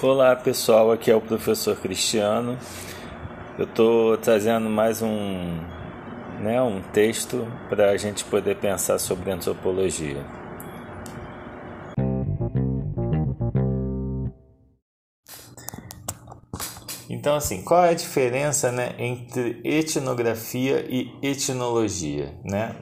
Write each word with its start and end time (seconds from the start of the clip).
Olá 0.00 0.36
pessoal, 0.36 0.92
aqui 0.92 1.10
é 1.10 1.16
o 1.16 1.20
professor 1.20 1.76
Cristiano. 1.76 2.56
Eu 3.58 3.64
estou 3.64 4.16
trazendo 4.16 4.70
mais 4.70 5.02
um, 5.02 5.58
né, 6.38 6.62
um 6.62 6.80
texto 6.80 7.44
para 7.68 7.90
a 7.90 7.96
gente 7.96 8.24
poder 8.24 8.58
pensar 8.58 9.00
sobre 9.00 9.32
antropologia. 9.32 10.24
Então, 17.10 17.34
assim, 17.34 17.64
qual 17.64 17.84
é 17.84 17.90
a 17.90 17.94
diferença 17.94 18.70
né, 18.70 18.94
entre 19.00 19.60
etnografia 19.64 20.86
e 20.88 21.10
etnologia? 21.20 22.38
Né? 22.44 22.76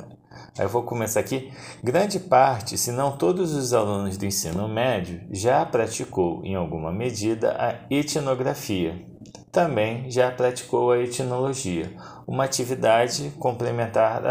Eu 0.58 0.70
vou 0.70 0.82
começar 0.82 1.20
aqui. 1.20 1.52
Grande 1.84 2.18
parte, 2.18 2.78
se 2.78 2.90
não 2.90 3.18
todos 3.18 3.54
os 3.54 3.74
alunos 3.74 4.16
do 4.16 4.24
ensino 4.24 4.66
médio, 4.66 5.20
já 5.30 5.66
praticou, 5.66 6.42
em 6.44 6.54
alguma 6.54 6.90
medida, 6.90 7.54
a 7.58 7.74
etnografia. 7.94 9.04
Também 9.52 10.10
já 10.10 10.30
praticou 10.30 10.92
a 10.92 10.98
etnologia, 10.98 11.94
uma 12.26 12.44
atividade 12.44 13.32
complementar 13.38 14.22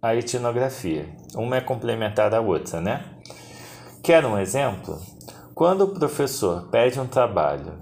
à 0.00 0.14
etnografia. 0.14 1.08
Uma 1.34 1.56
é 1.56 1.60
complementar 1.60 2.32
à 2.32 2.40
outra, 2.40 2.80
né? 2.80 3.04
Quer 4.00 4.24
um 4.24 4.38
exemplo? 4.38 4.96
Quando 5.56 5.82
o 5.82 5.88
professor 5.88 6.68
pede 6.70 7.00
um 7.00 7.06
trabalho 7.06 7.80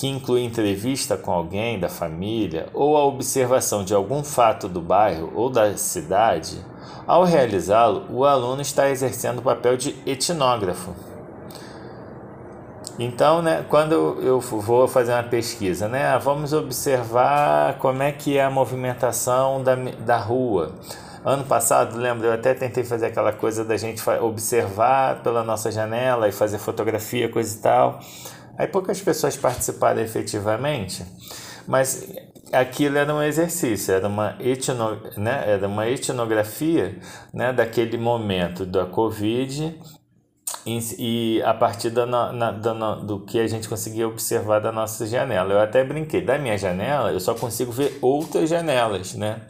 que 0.00 0.08
inclui 0.08 0.42
entrevista 0.42 1.14
com 1.14 1.30
alguém 1.30 1.78
da 1.78 1.90
família 1.90 2.68
ou 2.72 2.96
a 2.96 3.04
observação 3.04 3.84
de 3.84 3.92
algum 3.92 4.24
fato 4.24 4.66
do 4.66 4.80
bairro 4.80 5.30
ou 5.34 5.50
da 5.50 5.76
cidade, 5.76 6.56
ao 7.06 7.22
realizá-lo, 7.22 8.06
o 8.08 8.24
aluno 8.24 8.62
está 8.62 8.88
exercendo 8.88 9.40
o 9.40 9.42
papel 9.42 9.76
de 9.76 9.94
etnógrafo. 10.06 10.94
Então, 12.98 13.42
né, 13.42 13.62
quando 13.68 13.92
eu 14.22 14.40
vou 14.40 14.88
fazer 14.88 15.12
uma 15.12 15.22
pesquisa, 15.22 15.86
né, 15.86 16.06
ah, 16.06 16.16
vamos 16.16 16.54
observar 16.54 17.76
como 17.78 18.02
é 18.02 18.10
que 18.10 18.38
é 18.38 18.44
a 18.44 18.50
movimentação 18.50 19.62
da, 19.62 19.74
da 19.74 20.16
rua. 20.16 20.72
Ano 21.22 21.44
passado, 21.44 21.98
lembra, 21.98 22.28
eu 22.28 22.32
até 22.32 22.54
tentei 22.54 22.84
fazer 22.84 23.06
aquela 23.06 23.34
coisa 23.34 23.66
da 23.66 23.76
gente 23.76 24.02
observar 24.22 25.22
pela 25.22 25.44
nossa 25.44 25.70
janela 25.70 26.26
e 26.26 26.32
fazer 26.32 26.56
fotografia, 26.56 27.28
coisa 27.28 27.54
e 27.54 27.60
tal. 27.60 28.00
Aí 28.60 28.66
poucas 28.66 29.00
pessoas 29.00 29.38
participaram 29.38 30.02
efetivamente, 30.02 31.02
mas 31.66 32.06
aquilo 32.52 32.98
era 32.98 33.14
um 33.14 33.22
exercício, 33.22 33.94
era 33.94 34.06
uma, 34.06 34.36
etno, 34.38 35.00
né, 35.16 35.44
era 35.46 35.66
uma 35.66 35.88
etnografia 35.88 37.00
né, 37.32 37.54
daquele 37.54 37.96
momento 37.96 38.66
da 38.66 38.84
Covid 38.84 39.80
e 40.98 41.40
a 41.42 41.54
partir 41.54 41.90
na, 41.90 42.96
do 42.96 43.24
que 43.24 43.40
a 43.40 43.46
gente 43.46 43.66
conseguia 43.66 44.06
observar 44.06 44.58
da 44.58 44.70
nossa 44.70 45.06
janela. 45.06 45.54
Eu 45.54 45.60
até 45.60 45.82
brinquei, 45.82 46.20
da 46.20 46.36
minha 46.36 46.58
janela 46.58 47.12
eu 47.12 47.20
só 47.20 47.34
consigo 47.34 47.72
ver 47.72 47.98
outras 48.02 48.50
janelas, 48.50 49.14
né? 49.14 49.40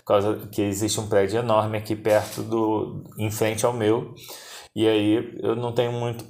Por 0.00 0.04
causa 0.04 0.36
que 0.52 0.60
existe 0.60 1.00
um 1.00 1.06
prédio 1.06 1.38
enorme 1.38 1.78
aqui 1.78 1.96
perto 1.96 2.42
do, 2.42 3.02
em 3.16 3.30
frente 3.30 3.64
ao 3.64 3.72
meu, 3.72 4.14
e 4.74 4.88
aí 4.88 5.38
eu 5.42 5.54
não 5.54 5.70
tenho 5.72 5.92
muito. 5.92 6.24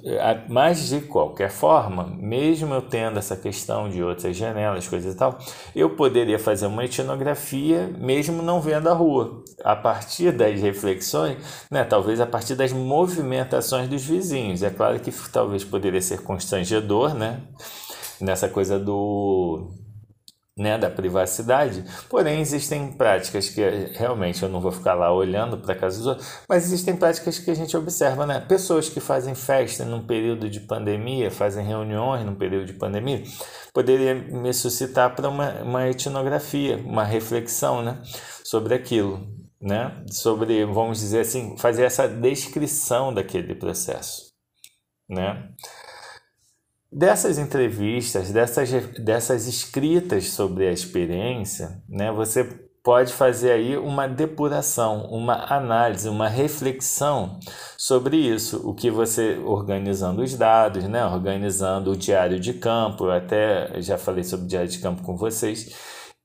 Mas 0.49 0.89
de 0.89 1.01
qualquer 1.01 1.49
forma, 1.49 2.05
mesmo 2.17 2.73
eu 2.73 2.81
tendo 2.81 3.17
essa 3.17 3.37
questão 3.37 3.89
de 3.89 4.03
outras 4.03 4.35
janelas, 4.35 4.87
coisas 4.87 5.13
e 5.13 5.17
tal, 5.17 5.37
eu 5.73 5.91
poderia 5.91 6.37
fazer 6.37 6.65
uma 6.67 6.83
etnografia 6.83 7.87
mesmo 7.97 8.41
não 8.41 8.59
vendo 8.59 8.89
a 8.89 8.93
rua. 8.93 9.43
A 9.63 9.75
partir 9.75 10.31
das 10.33 10.59
reflexões, 10.59 11.37
né, 11.71 11.85
talvez 11.85 12.19
a 12.19 12.25
partir 12.25 12.55
das 12.55 12.73
movimentações 12.73 13.87
dos 13.87 14.03
vizinhos. 14.05 14.61
É 14.61 14.69
claro 14.69 14.99
que 14.99 15.11
talvez 15.31 15.63
poderia 15.63 16.01
ser 16.01 16.21
constrangedor, 16.21 17.13
né? 17.13 17.43
Nessa 18.19 18.49
coisa 18.49 18.77
do 18.77 19.69
né, 20.57 20.77
da 20.77 20.89
privacidade, 20.89 21.83
porém 22.09 22.39
existem 22.39 22.91
práticas 22.91 23.49
que 23.49 23.61
realmente 23.95 24.43
eu 24.43 24.49
não 24.49 24.61
vou 24.61 24.71
ficar 24.71 24.93
lá 24.93 25.11
olhando 25.11 25.57
para 25.57 25.73
casa 25.73 25.97
dos 25.97 26.05
outros, 26.05 26.27
mas 26.47 26.65
existem 26.65 26.95
práticas 26.95 27.39
que 27.39 27.49
a 27.49 27.55
gente 27.55 27.75
observa, 27.75 28.27
né? 28.27 28.39
Pessoas 28.39 28.87
que 28.87 28.99
fazem 28.99 29.33
festa 29.33 29.83
num 29.83 30.05
período 30.05 30.47
de 30.47 30.59
pandemia, 30.59 31.31
fazem 31.31 31.65
reuniões 31.65 32.23
num 32.23 32.35
período 32.35 32.67
de 32.67 32.73
pandemia, 32.73 33.23
poderia 33.73 34.13
me 34.13 34.53
suscitar 34.53 35.15
para 35.15 35.27
uma, 35.27 35.63
uma 35.63 35.89
etnografia, 35.89 36.77
uma 36.77 37.03
reflexão, 37.03 37.81
né, 37.81 37.99
sobre 38.43 38.75
aquilo, 38.75 39.27
né? 39.59 40.03
Sobre, 40.11 40.63
vamos 40.65 40.99
dizer 40.99 41.21
assim, 41.21 41.57
fazer 41.57 41.83
essa 41.83 42.07
descrição 42.07 43.11
daquele 43.11 43.55
processo, 43.55 44.31
né? 45.09 45.49
Dessas 46.95 47.39
entrevistas, 47.39 48.31
dessas, 48.31 48.69
dessas 48.99 49.47
escritas 49.47 50.29
sobre 50.29 50.67
a 50.67 50.71
experiência, 50.71 51.81
né, 51.89 52.11
você 52.11 52.43
pode 52.83 53.13
fazer 53.13 53.51
aí 53.51 53.77
uma 53.77 54.07
depuração, 54.07 55.07
uma 55.09 55.51
análise, 55.51 56.07
uma 56.07 56.27
reflexão 56.27 57.39
sobre 57.77 58.17
isso, 58.17 58.61
o 58.69 58.75
que 58.75 58.91
você 58.91 59.37
organizando 59.37 60.21
os 60.21 60.35
dados, 60.35 60.83
né, 60.83 61.03
organizando 61.03 61.91
o 61.91 61.97
diário 61.97 62.39
de 62.39 62.53
campo, 62.53 63.05
eu 63.05 63.11
até 63.11 63.81
já 63.81 63.97
falei 63.97 64.23
sobre 64.23 64.45
o 64.45 64.49
diário 64.49 64.69
de 64.69 64.79
campo 64.79 65.01
com 65.01 65.17
vocês, 65.17 65.73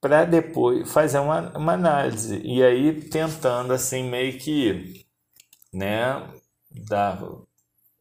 para 0.00 0.24
depois 0.26 0.90
fazer 0.90 1.18
uma, 1.18 1.56
uma 1.56 1.72
análise. 1.72 2.40
E 2.44 2.62
aí 2.62 3.00
tentando 3.08 3.72
assim 3.72 4.02
meio 4.08 4.38
que, 4.38 5.06
né, 5.72 6.28
dar 6.88 7.22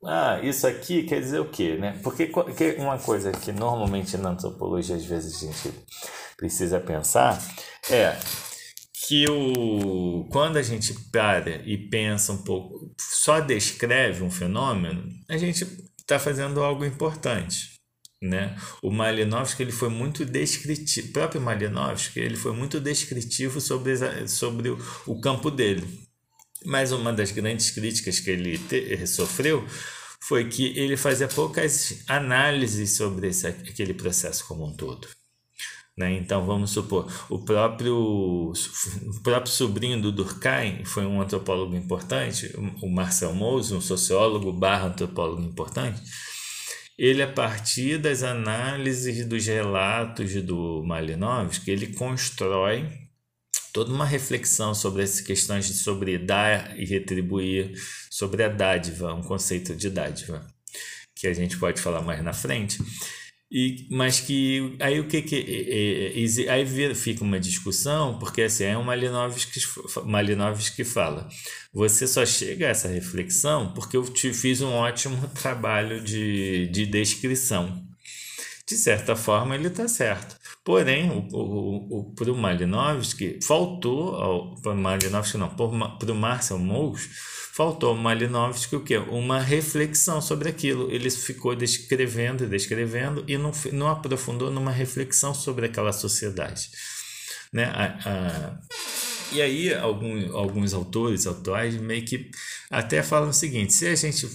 ah, 0.05 0.39
isso 0.43 0.67
aqui 0.67 1.03
quer 1.03 1.19
dizer 1.19 1.39
o 1.39 1.49
quê, 1.49 1.75
né? 1.75 1.99
Porque 2.03 2.31
uma 2.77 2.99
coisa 2.99 3.31
que 3.31 3.51
normalmente 3.51 4.15
na 4.17 4.29
antropologia 4.29 4.95
às 4.95 5.05
vezes 5.05 5.35
a 5.35 5.45
gente 5.45 5.73
precisa 6.37 6.79
pensar 6.79 7.41
é 7.89 8.15
que 9.07 9.25
o, 9.29 10.27
quando 10.31 10.57
a 10.57 10.61
gente 10.61 10.93
para 11.11 11.61
e 11.65 11.89
pensa 11.89 12.33
um 12.33 12.43
pouco, 12.43 12.93
só 12.99 13.39
descreve 13.39 14.23
um 14.23 14.29
fenômeno, 14.29 15.09
a 15.29 15.37
gente 15.37 15.65
está 15.99 16.19
fazendo 16.19 16.61
algo 16.61 16.85
importante. 16.85 17.77
Né? 18.21 18.57
O 18.81 18.91
Malinowski 18.91 19.61
ele 19.61 19.71
foi 19.71 19.89
muito 19.89 20.25
descritivo, 20.25 21.13
próprio 21.13 21.39
Malinowski 21.39 22.19
ele 22.19 22.35
foi 22.35 22.51
muito 22.51 22.79
descritivo 22.79 23.61
sobre, 23.61 23.95
sobre 24.27 24.69
o 25.05 25.21
campo 25.21 25.51
dele. 25.51 26.06
Mas 26.65 26.91
uma 26.91 27.13
das 27.13 27.31
grandes 27.31 27.71
críticas 27.71 28.19
que 28.19 28.29
ele 28.29 28.57
te, 28.57 29.05
sofreu 29.07 29.65
foi 30.21 30.49
que 30.49 30.77
ele 30.77 30.97
fazia 30.97 31.27
poucas 31.27 32.03
análises 32.07 32.97
sobre 32.97 33.27
esse, 33.29 33.47
aquele 33.47 33.93
processo 33.93 34.45
como 34.47 34.67
um 34.67 34.75
todo. 34.75 35.07
Né? 35.97 36.13
Então, 36.13 36.45
vamos 36.45 36.71
supor, 36.71 37.11
o 37.27 37.43
próprio, 37.43 37.95
o 37.95 39.23
próprio 39.23 39.51
sobrinho 39.51 39.99
do 39.99 40.11
Durkheim 40.11 40.85
foi 40.85 41.05
um 41.05 41.19
antropólogo 41.19 41.75
importante, 41.75 42.53
o 42.83 42.87
Marcel 42.87 43.33
Mauss, 43.33 43.71
um 43.71 43.81
sociólogo 43.81 44.53
barra 44.53 44.89
antropólogo 44.89 45.41
importante, 45.41 45.99
ele, 46.97 47.21
a 47.21 47.31
partir 47.31 47.99
das 47.99 48.23
análises 48.23 49.25
dos 49.25 49.45
relatos 49.45 50.33
do 50.43 50.83
Malinowski, 50.83 51.71
ele 51.71 51.93
constrói 51.93 53.06
toda 53.77 53.93
uma 53.93 54.05
reflexão 54.05 54.73
sobre 54.73 55.03
essas 55.03 55.21
questões 55.21 55.67
de 55.67 55.75
sobre 55.75 56.17
dar 56.17 56.79
e 56.79 56.83
retribuir, 56.83 57.73
sobre 58.09 58.41
a 58.41 58.49
dádiva, 58.49 59.13
um 59.13 59.21
conceito 59.21 59.75
de 59.75 59.87
dádiva, 59.87 60.43
que 61.15 61.27
a 61.27 61.33
gente 61.33 61.59
pode 61.59 61.79
falar 61.79 62.01
mais 62.01 62.23
na 62.23 62.33
frente. 62.33 62.79
E, 63.51 63.87
mas 63.91 64.19
que 64.19 64.75
aí 64.79 64.99
o 64.99 65.07
que 65.07 65.21
que 65.21 66.47
aí 66.49 66.95
fica 66.95 67.23
uma 67.23 67.39
discussão 67.39 68.19
porque 68.19 68.41
assim 68.41 68.65
é 68.65 68.77
um 68.77 68.83
Malinowski 68.83 69.61
Malinowski 70.05 70.75
que 70.75 70.83
fala 70.83 71.29
você 71.71 72.05
só 72.05 72.25
chega 72.25 72.67
a 72.67 72.71
essa 72.71 72.89
reflexão 72.89 73.71
porque 73.73 73.95
eu 73.95 74.03
te 74.03 74.33
fiz 74.33 74.59
um 74.59 74.73
ótimo 74.73 75.25
trabalho 75.33 76.03
de, 76.03 76.67
de 76.67 76.85
descrição 76.87 77.81
de 78.67 78.75
certa 78.75 79.15
forma 79.15 79.55
ele 79.55 79.67
está 79.67 79.87
certo 79.87 80.35
Porém, 80.67 81.09
o, 81.09 81.25
o, 81.33 81.99
o, 81.99 82.03
para 82.13 82.29
o 82.29 82.35
Malinowski, 82.35 83.39
faltou, 83.41 84.15
ao, 84.15 84.53
para 84.55 84.73
o 84.73 84.77
Malinowski 84.77 85.37
não, 85.37 85.47
para 85.47 86.11
o 86.11 86.13
Marcel 86.13 86.59
Mous, 86.59 87.07
faltou 87.53 87.91
ao 87.91 87.95
Malinowski 87.95 88.75
o 88.75 88.81
quê? 88.81 88.97
Uma 88.97 89.39
reflexão 89.39 90.19
sobre 90.19 90.49
aquilo. 90.49 90.91
Ele 90.91 91.09
ficou 91.09 91.55
descrevendo 91.55 92.43
e 92.43 92.47
descrevendo 92.47 93.23
e 93.29 93.37
não, 93.37 93.53
não 93.71 93.87
aprofundou 93.87 94.51
numa 94.51 94.69
reflexão 94.69 95.33
sobre 95.33 95.67
aquela 95.67 95.93
sociedade. 95.93 96.69
Né? 97.53 97.63
A, 97.63 97.85
a, 98.05 98.59
e 99.31 99.41
aí, 99.41 99.73
algum, 99.73 100.35
alguns 100.35 100.73
autores 100.73 101.25
atuais 101.25 101.77
meio 101.77 102.03
que 102.03 102.29
até 102.69 103.01
falam 103.01 103.29
o 103.29 103.33
seguinte: 103.33 103.71
se 103.71 103.87
a 103.87 103.95
gente 103.95 104.27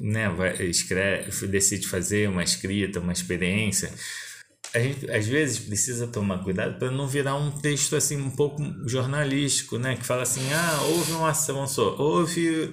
né, 0.00 0.28
vai, 0.28 0.62
escreve, 0.62 1.48
decide 1.48 1.88
fazer 1.88 2.28
uma 2.28 2.44
escrita, 2.44 3.00
uma 3.00 3.12
experiência, 3.12 3.92
a 4.74 4.78
gente 4.78 5.10
às 5.10 5.26
vezes 5.26 5.58
precisa 5.58 6.06
tomar 6.06 6.42
cuidado 6.42 6.78
para 6.78 6.90
não 6.90 7.06
virar 7.06 7.36
um 7.36 7.50
texto 7.50 7.94
assim 7.94 8.16
um 8.16 8.30
pouco 8.30 8.62
jornalístico, 8.88 9.78
né? 9.78 9.96
Que 9.96 10.04
fala 10.04 10.22
assim, 10.22 10.50
ah, 10.52 10.82
houve 10.88 11.12
uma 11.12 11.30
ação, 11.30 11.66
só, 11.66 11.94
houve, 11.98 12.72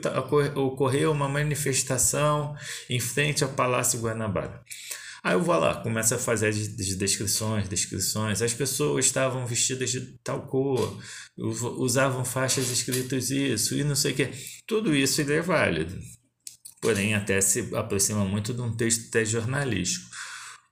ocorreu 0.55 1.11
uma 1.11 1.27
manifestação 1.27 2.55
em 2.89 2.99
frente 2.99 3.43
ao 3.43 3.49
Palácio 3.49 3.99
Guanabara. 3.99 4.63
Aí 5.21 5.33
eu 5.33 5.43
vou 5.43 5.57
lá, 5.59 5.75
começo 5.81 6.15
a 6.15 6.17
fazer 6.17 6.47
as 6.47 6.57
descrições, 6.57 7.67
descrições. 7.67 8.41
As 8.41 8.53
pessoas 8.53 9.05
estavam 9.05 9.45
vestidas 9.45 9.91
de 9.91 9.99
tal 10.23 10.47
cor, 10.47 10.97
usavam 11.37 12.23
faixas 12.23 12.69
escritas 12.69 13.29
isso 13.29 13.75
e 13.75 13.83
não 13.83 13.95
sei 13.95 14.13
o 14.13 14.15
que. 14.15 14.29
Tudo 14.65 14.95
isso 14.95 15.19
é 15.21 15.41
válido. 15.41 15.99
Porém, 16.81 17.13
até 17.13 17.41
se 17.41 17.75
aproxima 17.75 18.23
muito 18.23 18.53
de 18.53 18.61
um 18.61 18.73
texto 18.73 19.09
até 19.09 19.25
jornalístico 19.25 20.08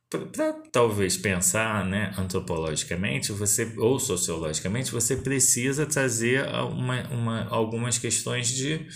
para 0.09 0.53
talvez 0.71 1.17
pensar 1.17 1.85
né, 1.85 2.13
antropologicamente 2.17 3.33
você 3.33 3.73
ou 3.77 3.99
sociologicamente 3.99 4.91
você 4.91 5.17
precisa 5.17 5.85
trazer 5.85 6.47
uma, 6.71 7.03
uma, 7.09 7.47
algumas 7.49 7.97
questões 7.97 8.47
de 8.47 8.87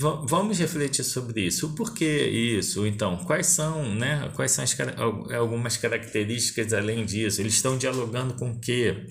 vamos 0.00 0.58
refletir 0.58 1.04
sobre 1.04 1.42
isso. 1.42 1.66
O 1.68 1.74
porquê 1.74 2.26
isso? 2.26 2.86
Então 2.86 3.18
quais 3.18 3.46
são 3.46 3.94
né 3.94 4.32
quais 4.34 4.50
são 4.50 4.64
as, 4.64 4.76
algumas 5.32 5.76
características 5.76 6.72
além 6.72 7.04
disso? 7.04 7.40
Eles 7.40 7.54
estão 7.54 7.78
dialogando 7.78 8.34
com 8.34 8.50
o 8.50 8.60
que 8.60 9.06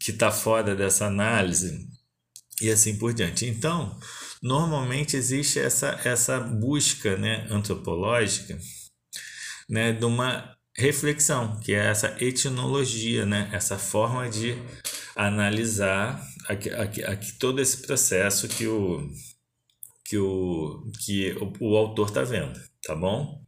que 0.00 0.10
está 0.10 0.30
fora 0.30 0.74
dessa 0.74 1.06
análise? 1.06 1.88
E 2.60 2.68
assim 2.70 2.98
por 2.98 3.14
diante. 3.14 3.46
Então 3.46 3.98
normalmente 4.42 5.16
existe 5.16 5.58
essa 5.58 5.98
essa 6.04 6.38
busca 6.38 7.16
né 7.16 7.46
antropológica 7.48 8.58
né, 9.68 9.92
de 9.92 10.04
uma 10.04 10.56
reflexão, 10.76 11.60
que 11.60 11.72
é 11.72 11.86
essa 11.86 12.16
etnologia, 12.20 13.26
né, 13.26 13.50
essa 13.52 13.78
forma 13.78 14.28
de 14.28 14.56
analisar 15.14 16.22
aqui, 16.48 16.70
aqui, 16.70 17.04
aqui 17.04 17.32
todo 17.38 17.60
esse 17.60 17.78
processo 17.78 18.48
que 18.48 18.66
o, 18.66 19.08
que 20.04 20.18
o, 20.18 20.90
que 21.04 21.32
o, 21.32 21.52
o 21.60 21.76
autor 21.76 22.08
está 22.08 22.22
vendo, 22.22 22.58
tá 22.84 22.94
bom? 22.94 23.42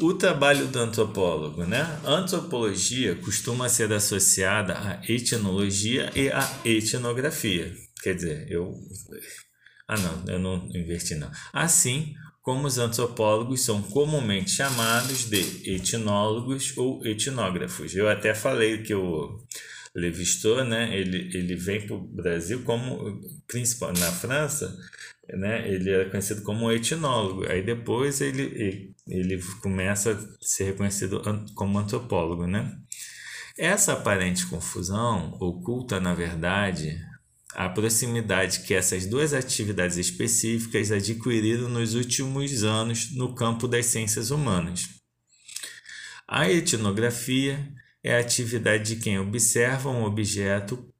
O 0.00 0.14
trabalho 0.14 0.68
do 0.68 0.78
antropólogo, 0.78 1.64
né? 1.64 1.82
Antropologia 2.04 3.16
costuma 3.16 3.68
ser 3.68 3.92
associada 3.92 4.74
à 4.78 5.00
etnologia 5.08 6.08
e 6.14 6.30
à 6.30 6.48
etnografia. 6.64 7.74
Quer 8.00 8.14
dizer, 8.14 8.46
eu. 8.48 8.72
Ah, 9.88 9.96
não, 9.98 10.24
eu 10.28 10.38
não 10.38 10.68
inverti, 10.68 11.16
não. 11.16 11.28
Assim, 11.52 12.14
como 12.48 12.66
os 12.66 12.78
antropólogos 12.78 13.60
são 13.60 13.82
comumente 13.82 14.52
chamados 14.52 15.28
de 15.28 15.70
etnólogos 15.70 16.74
ou 16.78 17.06
etnógrafos. 17.06 17.94
Eu 17.94 18.08
até 18.08 18.34
falei 18.34 18.82
que 18.82 18.94
o 18.94 19.38
Levi 19.94 20.22
Strauss, 20.22 20.66
né, 20.66 20.98
ele, 20.98 21.30
ele 21.36 21.54
vem 21.54 21.86
para 21.86 21.94
o 21.94 22.00
Brasil 22.00 22.62
como 22.62 23.20
principal 23.46 23.92
na 23.92 24.10
França, 24.10 24.74
né, 25.28 25.70
ele 25.70 25.90
era 25.90 26.08
conhecido 26.08 26.40
como 26.40 26.72
etnólogo. 26.72 27.44
Aí 27.46 27.62
depois 27.62 28.22
ele, 28.22 28.40
ele, 28.40 28.94
ele 29.06 29.42
começa 29.60 30.12
a 30.12 30.18
ser 30.40 30.64
reconhecido 30.64 31.20
como 31.54 31.78
antropólogo, 31.78 32.46
né? 32.46 32.78
Essa 33.58 33.92
aparente 33.92 34.46
confusão 34.46 35.36
oculta, 35.38 36.00
na 36.00 36.14
verdade, 36.14 36.98
a 37.54 37.68
proximidade 37.68 38.60
que 38.60 38.74
essas 38.74 39.06
duas 39.06 39.32
atividades 39.32 39.96
específicas 39.96 40.92
adquiriram 40.92 41.68
nos 41.68 41.94
últimos 41.94 42.62
anos 42.62 43.14
no 43.14 43.34
campo 43.34 43.66
das 43.66 43.86
ciências 43.86 44.30
humanas. 44.30 44.88
A 46.26 46.50
etnografia 46.50 47.72
é 48.02 48.16
a 48.16 48.20
atividade 48.20 48.94
de 48.94 49.02
quem 49.02 49.18
observa 49.18 49.90
um 49.90 50.04
objeto 50.04 50.92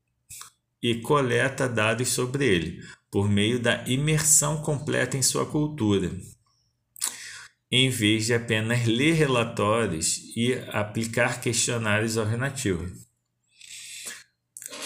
e 0.83 1.01
coleta 1.01 1.69
dados 1.69 2.09
sobre 2.09 2.47
ele, 2.47 2.83
por 3.11 3.29
meio 3.29 3.59
da 3.59 3.85
imersão 3.87 4.63
completa 4.63 5.17
em 5.17 5.23
sua 5.23 5.45
cultura, 5.45 6.11
em 7.71 7.91
vez 7.91 8.27
de 8.27 8.35
apenas 8.35 8.87
ler 8.87 9.15
relatórios 9.15 10.19
e 10.37 10.55
aplicar 10.73 11.41
questionários 11.41 12.17
alternativos. 12.17 13.08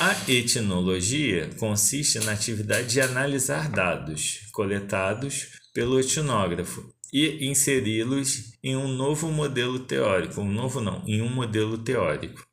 A 0.05 0.17
etnologia 0.29 1.49
consiste 1.61 2.19
na 2.19 2.33
atividade 2.33 2.89
de 2.89 3.01
analisar 3.01 3.71
dados 3.71 4.49
coletados 4.51 5.51
pelo 5.73 6.01
etnógrafo 6.01 6.93
e 7.13 7.47
inseri-los 7.47 8.59
em 8.65 8.75
um 8.75 8.89
novo 8.89 9.31
modelo 9.31 9.79
teórico, 9.79 10.41
um 10.41 10.51
novo 10.51 10.81
não, 10.81 11.05
em 11.07 11.23
um 11.23 11.33
modelo 11.33 11.79
teórico. 11.79 12.45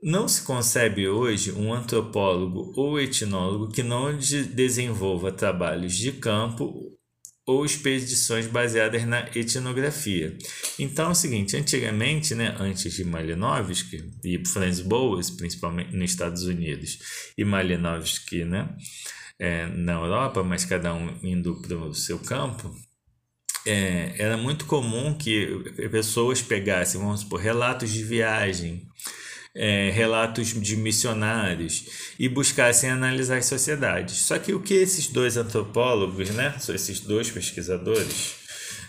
Não 0.00 0.28
se 0.28 0.42
concebe 0.42 1.08
hoje 1.08 1.50
um 1.50 1.74
antropólogo 1.74 2.72
ou 2.76 3.00
etnólogo 3.00 3.72
que 3.72 3.82
não 3.82 4.16
desenvolva 4.16 5.32
trabalhos 5.32 5.96
de 5.96 6.12
campo 6.12 6.96
ou 7.50 7.64
expedições 7.64 8.46
baseadas 8.46 9.04
na 9.04 9.28
etnografia. 9.34 10.36
Então 10.78 11.08
é 11.08 11.10
o 11.10 11.14
seguinte, 11.14 11.56
antigamente, 11.56 12.34
né, 12.34 12.54
antes 12.60 12.92
de 12.92 13.04
Malinowski 13.04 14.08
e 14.24 14.46
Franz 14.46 14.80
Boas, 14.80 15.30
principalmente 15.30 15.94
nos 15.94 16.10
Estados 16.10 16.44
Unidos, 16.44 16.98
e 17.36 17.44
Malinowski 17.44 18.44
né, 18.44 18.68
é, 19.38 19.66
na 19.66 19.94
Europa, 19.94 20.44
mas 20.44 20.64
cada 20.64 20.94
um 20.94 21.18
indo 21.24 21.60
para 21.60 21.76
o 21.76 21.92
seu 21.92 22.20
campo, 22.20 22.72
é, 23.66 24.14
era 24.16 24.36
muito 24.36 24.64
comum 24.64 25.12
que 25.12 25.48
pessoas 25.90 26.40
pegassem, 26.40 27.00
vamos 27.00 27.20
supor, 27.20 27.40
relatos 27.40 27.90
de 27.90 28.04
viagem, 28.04 28.86
é, 29.54 29.90
relatos 29.90 30.48
de 30.48 30.76
missionários 30.76 32.14
e 32.18 32.28
buscassem 32.28 32.90
analisar 32.90 33.38
as 33.38 33.46
sociedades. 33.46 34.16
Só 34.18 34.38
que 34.38 34.52
o 34.52 34.60
que 34.60 34.74
esses 34.74 35.08
dois 35.08 35.36
antropólogos, 35.36 36.30
né, 36.30 36.54
esses 36.68 37.00
dois 37.00 37.30
pesquisadores, 37.30 38.36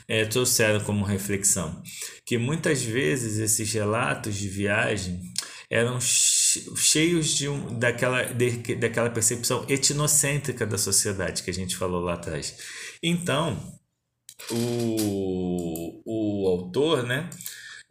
é, 0.08 0.26
trouxeram 0.26 0.82
como 0.82 1.06
reflexão? 1.06 1.82
Que 2.26 2.38
muitas 2.38 2.84
vezes 2.84 3.38
esses 3.38 3.72
relatos 3.74 4.36
de 4.36 4.48
viagem 4.48 5.22
eram 5.70 6.00
cheios 6.02 7.30
de 7.30 7.48
um, 7.48 7.80
daquela, 7.80 8.24
de, 8.24 8.76
daquela 8.76 9.10
percepção 9.10 9.66
etnocêntrica 9.70 10.66
da 10.66 10.78
sociedade 10.78 11.44
que 11.44 11.50
a 11.50 11.54
gente 11.54 11.78
falou 11.78 12.02
lá 12.02 12.16
atrás. 12.16 12.58
Então, 13.02 13.58
o, 14.50 16.02
o 16.06 16.48
autor, 16.50 17.04
né, 17.04 17.30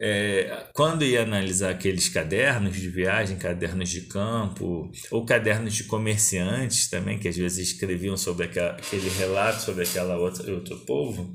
é, 0.03 0.65
quando 0.73 1.05
ia 1.05 1.21
analisar 1.21 1.69
aqueles 1.69 2.09
cadernos 2.09 2.75
de 2.75 2.89
viagem, 2.89 3.37
cadernos 3.37 3.87
de 3.87 4.01
campo, 4.01 4.91
ou 5.11 5.23
cadernos 5.23 5.75
de 5.75 5.83
comerciantes 5.83 6.89
também, 6.89 7.19
que 7.19 7.27
às 7.27 7.37
vezes 7.37 7.69
escreviam 7.69 8.17
sobre 8.17 8.47
aquela, 8.47 8.71
aquele 8.71 9.07
relato 9.09 9.61
sobre 9.61 9.83
aquela 9.83 10.17
outra, 10.17 10.51
outro 10.51 10.79
povo, 10.87 11.31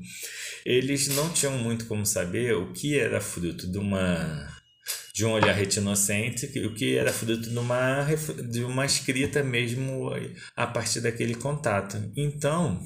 eles 0.65 1.07
não 1.07 1.29
tinham 1.29 1.57
muito 1.57 1.85
como 1.85 2.05
saber 2.05 2.55
o 2.55 2.73
que 2.73 2.99
era 2.99 3.21
fruto 3.21 3.71
de 3.71 3.77
uma 3.77 4.53
de 5.13 5.25
um 5.25 5.31
olhar 5.31 5.53
retinocêntrico 5.53 6.57
e 6.59 6.67
o 6.67 6.75
que 6.75 6.95
era 6.95 7.11
fruto 7.11 7.49
de 7.49 7.57
uma, 7.57 8.05
de 8.51 8.63
uma 8.63 8.85
escrita 8.85 9.43
mesmo 9.43 10.11
a 10.55 10.67
partir 10.67 11.01
daquele 11.01 11.33
contato. 11.33 11.97
Então, 12.15 12.79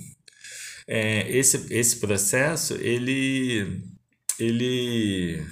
é, 0.87 1.29
esse, 1.29 1.67
esse 1.73 1.97
processo, 1.97 2.75
ele, 2.75 3.83
ele 4.39 5.45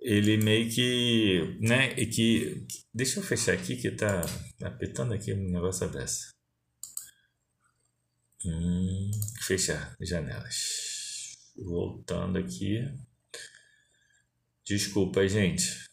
ele 0.00 0.36
meio 0.36 0.70
que, 0.70 1.58
né, 1.60 1.92
e 1.96 2.06
que, 2.06 2.66
deixa 2.94 3.18
eu 3.20 3.22
fechar 3.22 3.52
aqui 3.52 3.76
que 3.76 3.90
tá 3.90 4.22
apertando 4.62 5.12
aqui 5.12 5.32
um 5.32 5.50
negócio 5.50 5.88
dessa. 5.90 6.32
Hum, 8.44 9.10
fechar 9.42 9.96
janelas. 10.00 11.36
Voltando 11.56 12.38
aqui. 12.38 12.84
Desculpa, 14.64 15.26
gente. 15.26 15.88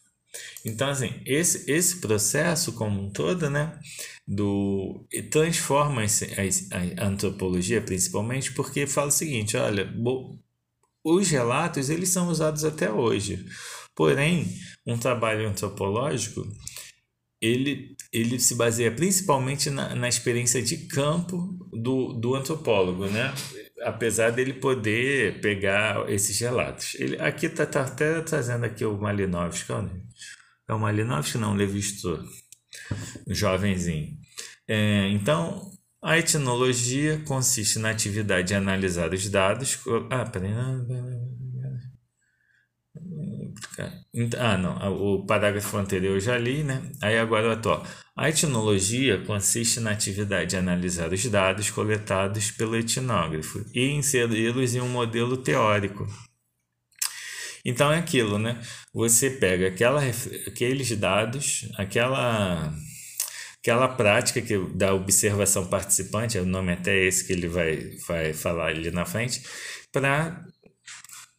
Então, 0.64 0.88
assim, 0.88 1.22
esse, 1.24 1.70
esse 1.70 2.00
processo 2.00 2.72
como 2.72 3.00
um 3.00 3.10
todo, 3.10 3.48
né, 3.48 3.78
do 4.26 5.06
transforma 5.30 6.02
a, 6.02 7.02
a 7.02 7.06
antropologia 7.06 7.80
principalmente 7.80 8.52
porque 8.52 8.86
fala 8.86 9.08
o 9.08 9.12
seguinte, 9.12 9.56
olha, 9.56 9.84
bo, 9.84 10.38
os 11.04 11.30
relatos 11.30 11.88
eles 11.88 12.08
são 12.08 12.28
usados 12.28 12.64
até 12.64 12.90
hoje. 12.90 13.46
Porém, 13.96 14.46
um 14.86 14.98
trabalho 14.98 15.48
antropológico 15.48 16.46
ele, 17.40 17.96
ele 18.12 18.38
se 18.38 18.54
baseia 18.54 18.90
principalmente 18.90 19.70
na, 19.70 19.94
na 19.94 20.08
experiência 20.08 20.62
de 20.62 20.86
campo 20.88 21.58
do, 21.72 22.12
do 22.14 22.34
antropólogo, 22.34 23.06
né? 23.06 23.34
apesar 23.82 24.30
dele 24.30 24.54
poder 24.54 25.40
pegar 25.40 26.10
esses 26.10 26.38
relatos. 26.40 26.94
Ele, 26.94 27.20
aqui 27.20 27.46
está 27.46 27.66
tá 27.66 27.82
até 27.82 28.20
trazendo 28.22 28.64
aqui 28.64 28.84
o 28.84 28.98
Malinovski, 28.98 29.72
é 30.68 30.72
o 30.72 30.78
Malinovski 30.78 31.38
não, 31.38 31.52
o 31.52 31.56
Levi 31.56 31.78
Strauss, 31.78 32.28
jovenzinho. 33.28 34.16
É, 34.68 35.08
então, 35.10 35.70
A 36.02 36.18
etnologia 36.18 37.20
consiste 37.26 37.78
na 37.78 37.90
atividade 37.90 38.48
de 38.48 38.54
analisar 38.54 39.12
os 39.12 39.28
dados. 39.28 39.78
Ah, 40.10 40.24
peraí. 40.24 40.52
Ah, 44.38 44.56
não. 44.56 44.76
O 44.94 45.26
parágrafo 45.26 45.76
anterior 45.76 46.14
eu 46.14 46.20
já 46.20 46.38
li, 46.38 46.62
né? 46.62 46.82
Aí 47.02 47.18
agora 47.18 47.48
o 47.48 47.52
atual. 47.52 47.86
A 48.16 48.28
etnologia 48.28 49.18
consiste 49.24 49.80
na 49.80 49.90
atividade 49.90 50.50
de 50.50 50.56
analisar 50.56 51.12
os 51.12 51.24
dados 51.26 51.70
coletados 51.70 52.50
pelo 52.50 52.76
etnógrafo 52.76 53.64
e 53.74 53.90
inseri-los 53.90 54.74
em 54.74 54.80
um 54.80 54.88
modelo 54.88 55.36
teórico. 55.36 56.06
Então 57.64 57.92
é 57.92 57.98
aquilo, 57.98 58.38
né? 58.38 58.60
Você 58.94 59.28
pega 59.28 59.68
aquela, 59.68 60.00
aqueles 60.46 60.90
dados, 60.96 61.68
aquela 61.76 62.72
aquela 63.66 63.88
prática 63.88 64.40
que, 64.40 64.56
da 64.74 64.94
observação 64.94 65.66
participante, 65.66 66.38
é 66.38 66.40
o 66.40 66.46
nome 66.46 66.72
até 66.72 66.96
esse 67.04 67.26
que 67.26 67.32
ele 67.32 67.48
vai, 67.48 67.96
vai 68.06 68.32
falar 68.32 68.68
ali 68.68 68.92
na 68.92 69.04
frente, 69.04 69.42
para 69.92 70.44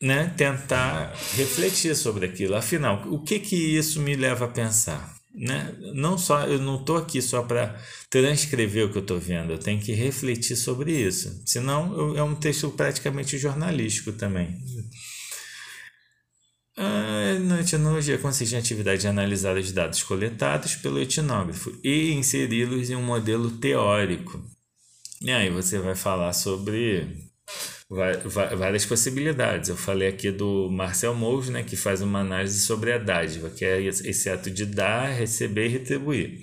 né, 0.02 0.34
tentar 0.38 1.14
refletir 1.36 1.96
sobre 1.96 2.26
aquilo. 2.26 2.56
Afinal, 2.56 3.04
o 3.12 3.20
que 3.20 3.40
que 3.40 3.56
isso 3.56 4.00
me 4.02 4.16
leva 4.16 4.46
a 4.46 4.50
pensar? 4.50 5.16
Né? 5.34 5.76
Não 5.94 6.18
só 6.18 6.46
eu 6.48 6.60
não 6.60 6.80
estou 6.80 6.98
aqui 6.98 7.22
só 7.22 7.44
para 7.44 7.80
transcrever 8.10 8.86
o 8.86 8.92
que 8.92 8.98
eu 8.98 9.02
estou 9.04 9.20
vendo, 9.20 9.54
eu 9.54 9.60
tenho 9.60 9.80
que 9.80 9.94
refletir 9.94 10.56
sobre 10.56 10.92
isso. 10.92 11.44
Senão 11.46 11.96
eu, 11.96 12.18
é 12.18 12.24
um 12.24 12.36
texto 12.36 12.70
praticamente 12.72 13.38
jornalístico 13.38 14.12
também. 14.14 14.58
A 16.76 17.60
etnologia 17.60 18.20
consiste 18.20 18.54
em 18.54 18.60
atividade 18.60 19.02
de 19.02 19.08
analisar 19.08 19.58
os 19.58 19.72
dados 19.72 20.04
coletados 20.04 20.76
pelo 20.76 21.00
etnógrafo 21.00 21.76
e 21.84 22.12
inseri-los 22.12 22.90
em 22.92 22.96
um 22.96 23.02
modelo 23.02 23.50
teórico. 23.50 24.44
E 25.22 25.32
aí 25.32 25.50
você 25.50 25.80
vai 25.80 25.96
falar 25.96 26.34
sobre 26.34 27.28
várias 27.90 28.86
possibilidades. 28.86 29.70
Eu 29.70 29.78
falei 29.78 30.10
aqui 30.10 30.32
do 30.32 30.70
Marcel 30.70 31.14
Mouros, 31.14 31.50
né, 31.50 31.64
que 31.64 31.76
faz 31.76 32.02
uma 32.02 32.20
análise 32.20 32.60
sobre 32.60 32.92
a 32.92 32.98
dádiva, 32.98 33.50
que 33.50 33.64
é 33.64 33.82
esse 33.82 34.30
ato 34.30 34.52
de 34.52 34.66
dar, 34.66 35.08
receber 35.14 35.68
e 35.68 35.70
retribuir. 35.70 36.42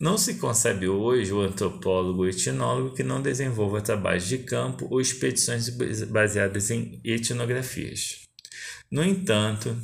Não 0.00 0.16
se 0.16 0.34
concebe 0.34 0.88
hoje 0.88 1.32
o 1.32 1.40
antropólogo 1.40 2.24
etnólogo 2.24 2.94
que 2.94 3.02
não 3.02 3.20
desenvolva 3.20 3.80
trabalhos 3.80 4.28
de 4.28 4.38
campo 4.38 4.86
ou 4.90 5.00
expedições 5.00 5.68
baseadas 6.06 6.70
em 6.70 7.00
etnografias. 7.04 8.22
No 8.88 9.02
entanto, 9.02 9.76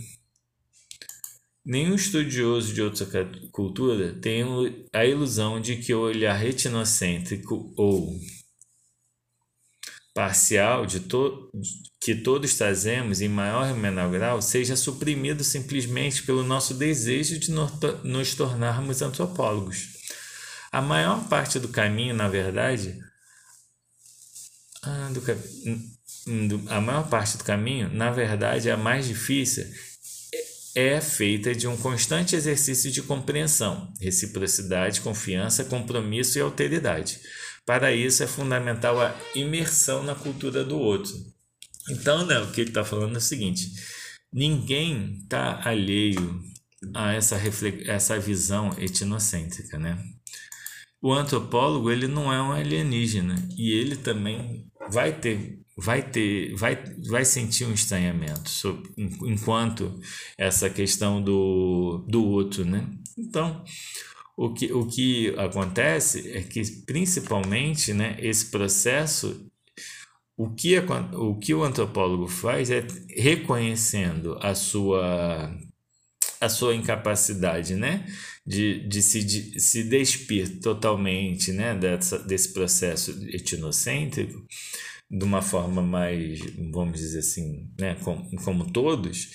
nenhum 1.66 1.96
estudioso 1.96 2.72
de 2.72 2.80
outra 2.80 3.06
cultura 3.50 4.14
tem 4.14 4.44
a 4.92 5.04
ilusão 5.04 5.60
de 5.60 5.76
que 5.76 5.92
o 5.92 6.00
olhar 6.00 6.34
retinocêntrico 6.34 7.74
ou 7.76 8.16
parcial 10.14 10.86
de 10.86 11.00
to 11.00 11.50
que 12.00 12.14
todos 12.14 12.54
trazemos 12.54 13.20
em 13.20 13.28
maior 13.28 13.70
ou 13.70 13.76
menor 13.76 14.10
grau 14.12 14.40
seja 14.40 14.76
suprimido 14.76 15.42
simplesmente 15.42 16.22
pelo 16.22 16.44
nosso 16.44 16.74
desejo 16.74 17.38
de 17.38 17.50
nos 17.50 18.34
tornarmos 18.34 19.02
antropólogos. 19.02 19.88
A 20.70 20.80
maior 20.80 21.28
parte 21.28 21.58
do 21.58 21.68
caminho, 21.68 22.14
na 22.14 22.28
verdade, 22.28 22.98
ah, 24.82 25.10
do, 25.12 26.70
a 26.70 26.80
maior 26.80 27.08
parte 27.08 27.36
do 27.36 27.44
caminho, 27.44 27.88
na 27.92 28.10
verdade, 28.10 28.70
a 28.70 28.76
mais 28.76 29.06
difícil, 29.06 29.66
é 30.74 31.00
feita 31.00 31.54
de 31.54 31.68
um 31.68 31.76
constante 31.76 32.34
exercício 32.34 32.90
de 32.90 33.02
compreensão, 33.02 33.92
reciprocidade, 34.00 35.00
confiança, 35.00 35.64
compromisso 35.64 36.38
e 36.38 36.40
alteridade. 36.40 37.20
Para 37.64 37.92
isso 37.92 38.22
é 38.22 38.26
fundamental 38.26 39.00
a 39.00 39.14
imersão 39.34 40.02
na 40.02 40.14
cultura 40.14 40.64
do 40.64 40.78
outro. 40.78 41.12
Então, 41.90 42.26
né, 42.26 42.38
o 42.40 42.50
que 42.50 42.60
ele 42.60 42.70
está 42.70 42.84
falando 42.84 43.14
é 43.14 43.18
o 43.18 43.20
seguinte: 43.20 43.70
ninguém 44.32 45.20
está 45.22 45.60
alheio 45.64 46.42
a 46.92 47.12
essa, 47.14 47.40
essa 47.86 48.18
visão 48.18 48.74
etnocêntrica, 48.78 49.78
né? 49.78 49.98
O 51.00 51.12
antropólogo 51.12 51.90
ele 51.90 52.08
não 52.08 52.32
é 52.32 52.42
um 52.42 52.52
alienígena 52.52 53.36
e 53.56 53.72
ele 53.72 53.96
também 53.96 54.66
vai 54.90 55.12
ter 55.12 55.63
vai 55.76 56.02
ter 56.02 56.54
vai, 56.54 56.76
vai 57.08 57.24
sentir 57.24 57.64
um 57.64 57.72
estranhamento 57.72 58.48
sobre, 58.48 58.90
enquanto 58.96 59.98
essa 60.38 60.70
questão 60.70 61.22
do, 61.22 62.04
do 62.08 62.24
outro 62.24 62.64
né? 62.64 62.88
Então 63.18 63.64
o 64.36 64.52
que, 64.52 64.72
o 64.72 64.86
que 64.86 65.34
acontece 65.38 66.30
é 66.30 66.42
que 66.42 66.62
principalmente 66.86 67.92
né 67.92 68.16
esse 68.20 68.50
processo 68.50 69.48
o 70.36 70.50
que, 70.50 70.76
o 71.14 71.38
que 71.38 71.54
o 71.54 71.62
antropólogo 71.62 72.26
faz 72.26 72.70
é 72.70 72.84
reconhecendo 73.08 74.36
a 74.40 74.54
sua 74.54 75.56
a 76.40 76.48
sua 76.48 76.74
incapacidade 76.74 77.74
né 77.74 78.06
de, 78.46 78.86
de, 78.86 79.02
se, 79.02 79.24
de 79.24 79.58
se 79.60 79.84
despir 79.84 80.60
totalmente 80.60 81.52
né 81.52 81.74
dessa, 81.74 82.18
desse 82.18 82.52
processo 82.52 83.10
etnocêntrico 83.28 84.44
de 85.16 85.24
uma 85.24 85.40
forma 85.40 85.80
mais, 85.80 86.40
vamos 86.72 86.98
dizer 86.98 87.20
assim, 87.20 87.70
né, 87.78 87.96
como, 88.02 88.28
como 88.42 88.68
todos, 88.72 89.28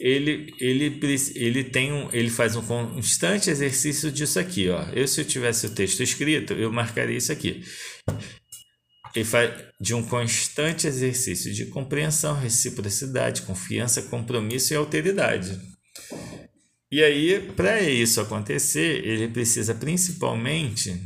ele, 0.00 0.54
ele, 0.58 0.98
ele, 1.34 1.64
tem 1.64 1.92
um, 1.92 2.08
ele 2.10 2.30
faz 2.30 2.56
um 2.56 2.62
constante 2.62 3.50
exercício 3.50 4.10
disso 4.10 4.38
aqui. 4.40 4.70
Ó. 4.70 4.82
Eu, 4.94 5.06
se 5.06 5.20
eu 5.20 5.26
tivesse 5.26 5.66
o 5.66 5.74
texto 5.74 6.02
escrito, 6.02 6.54
eu 6.54 6.72
marcaria 6.72 7.18
isso 7.18 7.30
aqui. 7.30 7.62
Ele 9.14 9.24
faz 9.26 9.52
de 9.78 9.92
um 9.92 10.02
constante 10.02 10.86
exercício 10.86 11.52
de 11.52 11.66
compreensão, 11.66 12.34
reciprocidade, 12.34 13.42
confiança, 13.42 14.02
compromisso 14.02 14.72
e 14.72 14.76
alteridade. 14.76 15.60
E 16.90 17.02
aí, 17.02 17.52
para 17.54 17.82
isso 17.82 18.22
acontecer, 18.22 19.04
ele 19.04 19.28
precisa 19.28 19.74
principalmente 19.74 20.98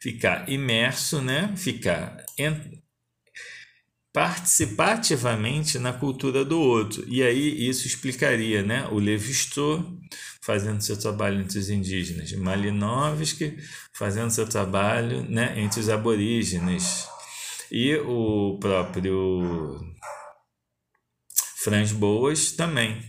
ficar 0.00 0.48
imerso, 0.48 1.20
né? 1.20 1.54
Ficar 1.56 2.24
participar 4.12 4.94
ativamente 4.94 5.78
na 5.78 5.92
cultura 5.92 6.44
do 6.44 6.60
outro. 6.60 7.04
E 7.06 7.22
aí 7.22 7.68
isso 7.68 7.86
explicaria, 7.86 8.62
né? 8.62 8.88
O 8.90 8.98
Levi-Strauss 8.98 9.84
fazendo 10.42 10.80
seu 10.80 10.96
trabalho 10.96 11.42
entre 11.42 11.58
os 11.58 11.68
indígenas, 11.68 12.32
Malinovski 12.32 13.58
fazendo 13.92 14.30
seu 14.30 14.48
trabalho, 14.48 15.22
né, 15.28 15.60
entre 15.60 15.78
os 15.78 15.90
aborígenes. 15.90 17.06
E 17.70 17.94
o 17.96 18.56
próprio 18.58 19.78
Franz 21.62 21.92
Boas 21.92 22.52
também. 22.52 23.02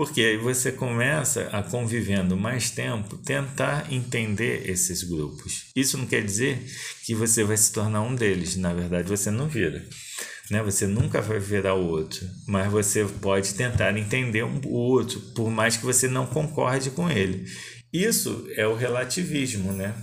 Porque 0.00 0.22
aí 0.22 0.38
você 0.38 0.72
começa 0.72 1.42
a 1.52 1.62
convivendo 1.62 2.34
mais 2.34 2.70
tempo, 2.70 3.18
tentar 3.18 3.92
entender 3.92 4.66
esses 4.66 5.02
grupos. 5.02 5.66
Isso 5.76 5.98
não 5.98 6.06
quer 6.06 6.24
dizer 6.24 6.58
que 7.04 7.14
você 7.14 7.44
vai 7.44 7.58
se 7.58 7.70
tornar 7.70 8.00
um 8.00 8.14
deles, 8.14 8.56
na 8.56 8.72
verdade 8.72 9.06
você 9.06 9.30
não 9.30 9.46
vira 9.46 9.84
né? 10.50 10.62
Você 10.62 10.86
nunca 10.86 11.20
vai 11.20 11.38
virar 11.38 11.74
o 11.74 11.86
outro, 11.86 12.26
mas 12.48 12.72
você 12.72 13.04
pode 13.04 13.52
tentar 13.52 13.94
entender 13.94 14.42
um, 14.42 14.58
o 14.64 14.72
outro, 14.72 15.20
por 15.34 15.50
mais 15.50 15.76
que 15.76 15.84
você 15.84 16.08
não 16.08 16.26
concorde 16.26 16.90
com 16.92 17.10
ele. 17.10 17.44
Isso 17.92 18.48
é 18.56 18.66
o 18.66 18.74
relativismo, 18.74 19.70
né? 19.70 19.94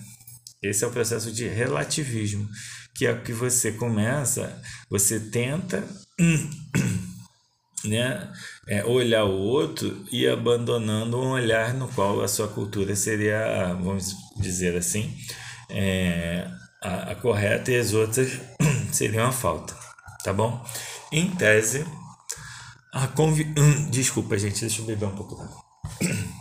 Esse 0.61 0.83
é 0.83 0.87
o 0.87 0.91
processo 0.91 1.31
de 1.31 1.47
relativismo, 1.47 2.47
que 2.93 3.07
é 3.07 3.13
o 3.13 3.23
que 3.23 3.33
você 3.33 3.71
começa, 3.71 4.61
você 4.91 5.19
tenta 5.19 5.83
né, 7.83 8.31
é, 8.67 8.83
olhar 8.85 9.25
o 9.25 9.37
outro 9.37 10.05
e 10.11 10.27
abandonando 10.27 11.17
um 11.17 11.31
olhar 11.31 11.73
no 11.73 11.87
qual 11.89 12.21
a 12.21 12.27
sua 12.27 12.47
cultura 12.47 12.95
seria, 12.95 13.73
vamos 13.73 14.15
dizer 14.37 14.75
assim, 14.75 15.15
é, 15.69 16.47
a, 16.83 17.11
a 17.11 17.15
correta 17.15 17.71
e 17.71 17.77
as 17.77 17.93
outras 17.93 18.39
seriam 18.91 19.27
a 19.27 19.31
falta 19.31 19.87
tá 20.27 20.33
bom? 20.33 20.61
Em 21.09 21.29
tese, 21.31 21.85
a 22.93 23.07
convi... 23.07 23.45
Hum, 23.57 23.89
desculpa, 23.89 24.37
gente, 24.37 24.59
deixa 24.59 24.81
eu 24.81 24.85
beber 24.85 25.05
um 25.05 25.15
pouco 25.15 25.35
d'água. 25.35 25.63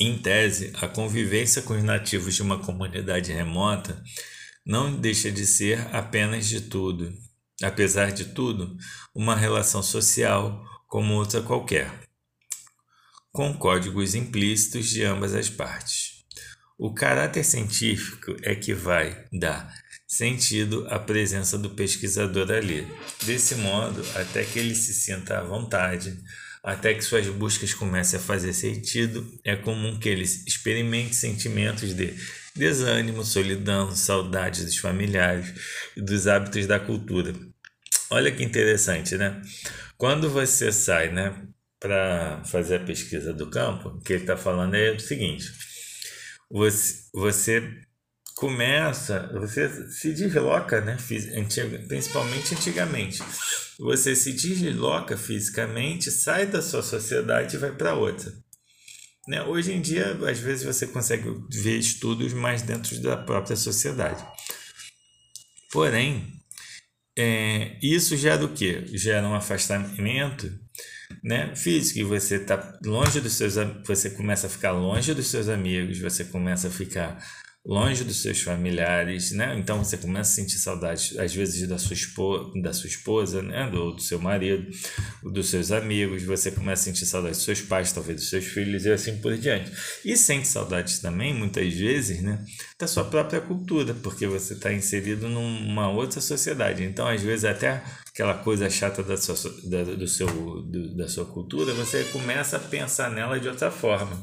Em 0.00 0.16
tese, 0.16 0.72
a 0.80 0.88
convivência 0.88 1.60
com 1.60 1.76
os 1.76 1.84
nativos 1.84 2.34
de 2.34 2.40
uma 2.40 2.58
comunidade 2.58 3.30
remota 3.30 4.02
não 4.64 4.98
deixa 4.98 5.30
de 5.30 5.44
ser 5.44 5.94
apenas 5.94 6.48
de 6.48 6.62
tudo, 6.62 7.12
apesar 7.62 8.10
de 8.10 8.24
tudo, 8.26 8.76
uma 9.14 9.36
relação 9.36 9.82
social 9.82 10.64
como 10.88 11.14
outra 11.14 11.42
qualquer 11.42 11.92
com 13.32 13.54
códigos 13.54 14.14
implícitos 14.14 14.88
de 14.88 15.04
ambas 15.04 15.34
as 15.34 15.48
partes. 15.48 16.24
O 16.78 16.92
caráter 16.92 17.44
científico 17.44 18.34
é 18.42 18.54
que 18.54 18.74
vai 18.74 19.26
da 19.32 19.72
sentido 20.08 20.86
a 20.90 20.98
presença 20.98 21.56
do 21.56 21.70
pesquisador 21.70 22.50
ali. 22.50 22.88
Desse 23.24 23.54
modo, 23.54 24.04
até 24.16 24.44
que 24.44 24.58
ele 24.58 24.74
se 24.74 24.92
sinta 24.92 25.38
à 25.38 25.44
vontade, 25.44 26.18
até 26.62 26.94
que 26.94 27.02
suas 27.02 27.26
buscas 27.26 27.72
comecem 27.72 28.18
a 28.18 28.22
fazer 28.22 28.52
sentido, 28.52 29.26
é 29.44 29.56
comum 29.56 29.98
que 29.98 30.08
ele 30.08 30.22
experimente 30.22 31.14
sentimentos 31.14 31.94
de 31.94 32.14
desânimo, 32.54 33.24
solidão, 33.24 33.94
saudade 33.94 34.64
dos 34.64 34.76
familiares 34.76 35.52
e 35.96 36.02
dos 36.02 36.26
hábitos 36.26 36.66
da 36.66 36.78
cultura. 36.78 37.32
Olha 38.10 38.30
que 38.30 38.42
interessante, 38.42 39.16
né? 39.16 39.40
Quando 39.96 40.28
você 40.28 40.72
sai, 40.72 41.12
né, 41.12 41.46
para 41.78 42.42
fazer 42.44 42.76
a 42.76 42.84
pesquisa 42.84 43.32
do 43.32 43.48
campo, 43.48 43.88
o 43.88 44.00
que 44.00 44.12
ele 44.12 44.22
está 44.22 44.36
falando 44.36 44.74
é 44.74 44.92
o 44.92 45.00
seguinte: 45.00 45.46
você, 46.50 47.08
você 47.14 47.80
começa, 48.40 49.30
você 49.34 49.68
se 49.90 50.14
desloca, 50.14 50.80
né, 50.80 50.96
principalmente 51.86 52.54
antigamente, 52.54 53.18
você 53.78 54.16
se 54.16 54.32
desloca 54.32 55.14
fisicamente, 55.14 56.10
sai 56.10 56.46
da 56.46 56.62
sua 56.62 56.82
sociedade 56.82 57.56
e 57.56 57.58
vai 57.58 57.70
para 57.70 57.94
outra. 57.94 58.32
Né? 59.28 59.42
Hoje 59.42 59.74
em 59.74 59.80
dia, 59.82 60.18
às 60.26 60.38
vezes 60.38 60.64
você 60.64 60.86
consegue 60.86 61.28
ver 61.52 61.76
estudos 61.76 62.32
mais 62.32 62.62
dentro 62.62 62.98
da 63.02 63.14
própria 63.14 63.56
sociedade. 63.56 64.24
Porém, 65.70 66.32
é, 67.18 67.78
isso 67.82 68.16
gera 68.16 68.42
o 68.42 68.54
quê? 68.54 68.86
Gera 68.94 69.28
um 69.28 69.34
afastamento 69.34 70.50
né, 71.22 71.54
físico 71.54 71.98
e 71.98 72.04
você 72.04 72.36
está 72.36 72.78
longe 72.86 73.20
dos 73.20 73.34
seus 73.34 73.56
você 73.86 74.08
começa 74.08 74.46
a 74.46 74.50
ficar 74.50 74.70
longe 74.70 75.12
dos 75.12 75.26
seus 75.26 75.50
amigos, 75.50 75.98
você 75.98 76.24
começa 76.24 76.68
a 76.68 76.70
ficar 76.70 77.22
longe 77.64 78.04
dos 78.04 78.22
seus 78.22 78.40
familiares, 78.40 79.32
né? 79.32 79.56
Então 79.58 79.84
você 79.84 79.96
começa 79.96 80.30
a 80.30 80.34
sentir 80.34 80.58
saudade, 80.58 81.18
às 81.18 81.34
vezes, 81.34 81.68
da 81.68 81.78
sua 81.78 81.92
esposa, 81.92 82.50
da 82.62 82.72
sua 82.72 82.88
esposa, 82.88 83.42
né? 83.42 83.68
Do, 83.70 83.92
do 83.92 84.00
seu 84.00 84.18
marido, 84.18 84.70
dos 85.22 85.50
seus 85.50 85.70
amigos, 85.70 86.22
você 86.22 86.50
começa 86.50 86.82
a 86.82 86.84
sentir 86.84 87.06
saudade 87.06 87.34
dos 87.34 87.44
seus 87.44 87.60
pais, 87.60 87.92
talvez 87.92 88.18
dos 88.18 88.30
seus 88.30 88.46
filhos 88.46 88.86
e 88.86 88.90
assim 88.90 89.18
por 89.18 89.36
diante. 89.36 89.70
E 90.04 90.16
sente 90.16 90.48
saudades 90.48 91.00
também, 91.00 91.34
muitas 91.34 91.72
vezes, 91.74 92.22
né? 92.22 92.42
Da 92.78 92.86
sua 92.86 93.04
própria 93.04 93.40
cultura, 93.40 93.94
porque 93.94 94.26
você 94.26 94.54
está 94.54 94.72
inserido 94.72 95.28
numa 95.28 95.90
outra 95.90 96.20
sociedade. 96.20 96.82
Então, 96.82 97.06
às 97.06 97.22
vezes, 97.22 97.44
até 97.44 97.82
aquela 98.08 98.34
coisa 98.34 98.70
chata 98.70 99.02
da 99.02 99.18
sua, 99.18 99.36
da, 99.64 99.84
do 99.84 100.08
seu, 100.08 100.26
do, 100.62 100.96
da 100.96 101.08
sua 101.08 101.26
cultura, 101.26 101.74
você 101.74 102.04
começa 102.04 102.56
a 102.56 102.60
pensar 102.60 103.10
nela 103.10 103.38
de 103.38 103.48
outra 103.48 103.70
forma. 103.70 104.18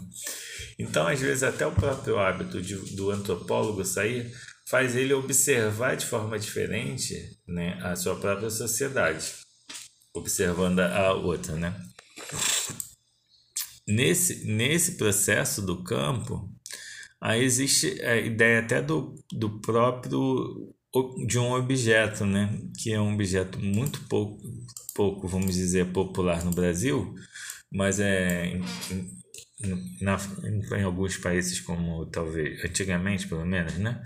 Então, 0.79 1.07
às 1.07 1.19
vezes, 1.19 1.43
até 1.43 1.65
o 1.65 1.71
próprio 1.71 2.19
hábito 2.19 2.61
de, 2.61 2.75
do 2.95 3.09
antropólogo 3.09 3.83
sair 3.83 4.31
faz 4.67 4.95
ele 4.95 5.13
observar 5.13 5.95
de 5.95 6.05
forma 6.05 6.37
diferente 6.37 7.15
né, 7.47 7.79
a 7.81 7.95
sua 7.95 8.15
própria 8.15 8.49
sociedade, 8.49 9.33
observando 10.13 10.79
a 10.79 11.13
outra. 11.13 11.55
Né? 11.55 11.73
Nesse, 13.87 14.45
nesse 14.45 14.97
processo 14.97 15.61
do 15.61 15.83
campo, 15.83 16.47
aí 17.19 17.43
existe 17.43 17.99
a 18.03 18.17
ideia 18.17 18.59
até 18.59 18.81
do, 18.81 19.15
do 19.31 19.59
próprio 19.61 20.73
de 21.25 21.37
um 21.37 21.53
objeto, 21.53 22.25
né? 22.25 22.59
que 22.77 22.91
é 22.91 22.99
um 22.99 23.13
objeto 23.13 23.59
muito 23.59 24.01
pouco, 24.07 24.41
pouco, 24.93 25.27
vamos 25.27 25.55
dizer, 25.55 25.91
popular 25.91 26.43
no 26.43 26.51
Brasil, 26.51 27.13
mas 27.71 27.99
é 27.99 28.59
na, 30.01 30.17
em 30.77 30.83
alguns 30.83 31.17
países 31.17 31.59
como 31.59 32.05
talvez 32.05 32.63
antigamente 32.63 33.27
pelo 33.27 33.45
menos 33.45 33.73
né? 33.77 34.03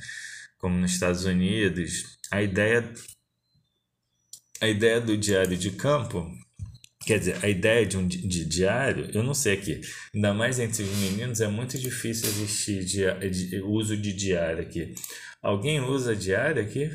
Como 0.57 0.77
nos 0.77 0.91
Estados 0.91 1.25
Unidos 1.25 2.17
a 2.31 2.41
ideia 2.41 2.93
a 4.61 4.67
ideia 4.67 5.01
do 5.01 5.17
diário 5.17 5.57
de 5.57 5.71
campo 5.71 6.31
quer 7.05 7.19
dizer 7.19 7.37
a 7.43 7.49
ideia 7.49 7.85
de 7.85 7.97
um 7.97 8.07
de 8.07 8.45
diário 8.45 9.09
eu 9.13 9.23
não 9.23 9.33
sei 9.33 9.53
aqui 9.53 9.81
ainda 10.13 10.33
mais 10.33 10.59
entre 10.59 10.83
os 10.83 10.97
meninos 10.97 11.41
é 11.41 11.47
muito 11.47 11.77
difícil 11.77 12.29
existir 12.29 12.85
de, 12.85 13.61
uso 13.61 13.97
de 13.97 14.13
diário 14.13 14.61
aqui. 14.61 14.93
Alguém 15.41 15.79
usa 15.81 16.15
diário 16.15 16.61
aqui? 16.61 16.91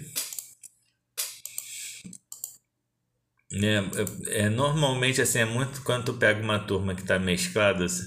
É, 3.53 4.45
é, 4.45 4.49
normalmente 4.49 5.23
assim 5.23 5.39
é 5.39 5.45
muito 5.45 5.83
quando 5.83 6.07
tu 6.07 6.15
pega 6.15 6.43
uma 6.43 6.59
turma 6.59 6.95
que 6.95 7.03
está 7.03 7.19
mesclada 7.19 7.85
assim, 7.85 8.05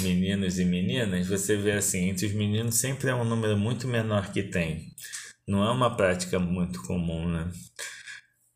meninos 0.00 0.58
e 0.58 0.64
meninas, 0.64 1.26
você 1.26 1.56
vê 1.56 1.72
assim, 1.72 2.08
entre 2.08 2.26
os 2.26 2.32
meninos 2.32 2.76
sempre 2.76 3.08
é 3.08 3.14
um 3.14 3.24
número 3.24 3.56
muito 3.56 3.88
menor 3.88 4.32
que 4.32 4.42
tem. 4.42 4.92
Não 5.46 5.64
é 5.64 5.70
uma 5.70 5.96
prática 5.96 6.38
muito 6.38 6.82
comum, 6.82 7.28
né? 7.28 7.50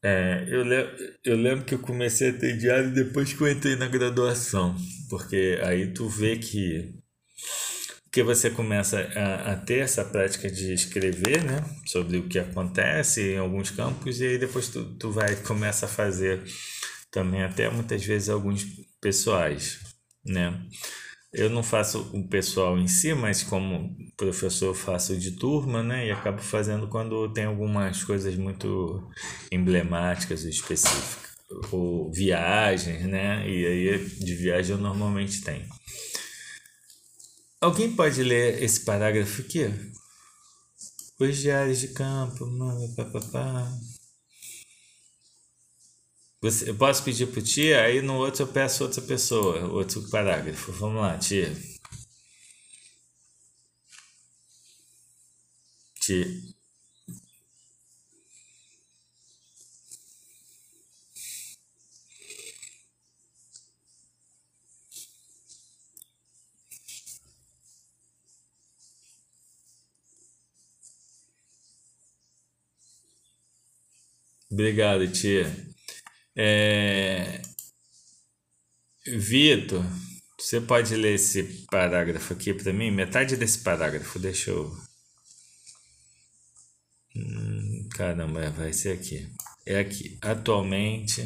É, 0.05 0.45
eu, 0.49 0.65
le 0.65 1.17
eu 1.25 1.37
lembro 1.37 1.65
que 1.65 1.75
eu 1.75 1.79
comecei 1.79 2.31
a 2.31 2.33
ter 2.33 2.59
diário 2.59 2.93
depois 2.93 3.33
que 3.33 3.41
eu 3.41 3.51
entrei 3.51 3.77
na 3.77 3.87
graduação, 3.87 4.77
porque 5.09 5.61
aí 5.63 5.93
tu 5.93 6.09
vê 6.09 6.37
que 6.37 6.93
que 8.13 8.23
você 8.23 8.51
começa 8.51 9.01
a, 9.01 9.53
a, 9.53 9.57
ter 9.57 9.79
essa 9.79 10.05
prática 10.05 10.51
de 10.51 10.75
escrever, 10.75 11.43
né, 11.45 11.65
sobre 11.87 12.19
o 12.19 12.29
que 12.29 12.39
acontece 12.39 13.33
em 13.33 13.39
alguns 13.39 13.71
campos 13.71 14.21
e 14.21 14.27
aí 14.27 14.39
depois 14.39 14.69
tu, 14.69 14.85
tu 14.97 15.11
vai 15.11 15.35
começa 15.37 15.87
a 15.87 15.89
fazer 15.89 16.43
também 17.11 17.43
até 17.43 17.71
muitas 17.71 18.05
vezes 18.05 18.29
alguns 18.29 18.67
pessoais, 19.01 19.79
né? 20.25 20.61
Eu 21.33 21.49
não 21.49 21.63
faço 21.63 22.11
o 22.13 22.29
pessoal 22.29 22.79
em 22.79 22.87
si, 22.87 23.15
mas 23.15 23.43
como 23.43 23.97
professor 24.19 24.75
faço 24.75 25.17
de 25.17 25.31
turma, 25.33 25.83
né? 25.83 26.07
E 26.07 26.11
acabo 26.11 26.43
fazendo 26.43 26.89
quando 26.89 27.33
tem 27.33 27.45
algumas 27.45 28.05
coisas 28.05 28.37
muito 28.37 29.09
emblemáticas, 29.51 30.45
específicas. 30.45 31.33
Ou 31.71 32.13
viagens, 32.13 33.07
né? 33.07 33.49
E 33.49 33.67
aí 33.67 33.99
de 34.07 34.35
viagem 34.35 34.77
eu 34.77 34.83
normalmente 34.83 35.41
tenho. 35.43 35.67
Alguém 37.61 37.95
pode 37.95 38.23
ler 38.23 38.63
esse 38.63 38.85
parágrafo 38.85 39.41
aqui? 39.41 39.73
Os 41.19 41.39
diários 41.39 41.81
de 41.81 41.89
campo, 41.89 42.47
papapá. 42.97 43.73
Você, 46.43 46.69
eu 46.71 46.75
posso 46.75 47.03
pedir 47.05 47.27
para 47.29 47.41
tia, 47.41 47.83
aí 47.85 48.03
no 48.03 48.17
outro 48.17 48.43
eu 48.43 48.47
peço 48.49 48.83
outra 48.85 49.01
pessoa, 49.01 49.65
outro 49.73 50.03
parágrafo. 50.11 50.73
Vamos 50.73 51.01
lá, 51.01 51.17
tia. 51.17 51.51
Tia. 56.01 56.27
Obrigado, 74.53 75.11
tia. 75.11 75.72
É... 76.37 77.43
Vitor, 79.07 79.85
você 80.39 80.61
pode 80.61 80.95
ler 80.95 81.15
esse 81.15 81.43
parágrafo 81.71 82.33
aqui 82.33 82.55
para 82.55 82.73
mim? 82.73 82.91
Metade 82.91 83.37
desse 83.37 83.59
parágrafo, 83.59 84.19
deixa 84.19 84.51
eu. 84.51 84.77
Hum, 87.15 87.89
caramba, 87.95 88.51
vai 88.51 88.73
ser 88.73 88.93
aqui. 88.99 89.29
É 89.67 89.79
aqui. 89.79 90.19
Atualmente, 90.23 91.23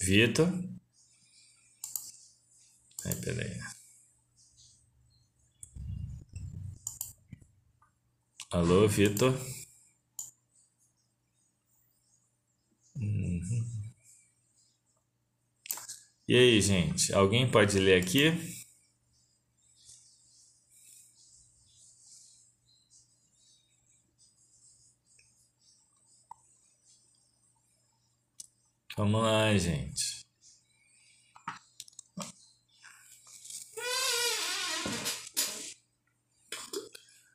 Vitor. 0.00 0.48
Ai, 3.04 3.14
peraí. 3.16 3.58
Alô, 8.50 8.86
Vitor. 8.88 9.34
Uhum. 12.96 13.79
E 16.30 16.36
aí, 16.36 16.60
gente, 16.60 17.12
alguém 17.12 17.50
pode 17.50 17.76
ler 17.80 18.00
aqui? 18.00 18.32
Vamos 28.96 29.22
lá, 29.22 29.58
gente. 29.58 30.24